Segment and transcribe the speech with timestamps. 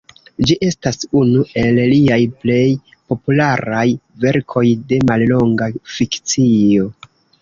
[0.49, 2.63] Ĝi estas unu el liaj plej
[3.13, 3.85] popularaj
[4.25, 6.89] verkoj de mallonga fikcio.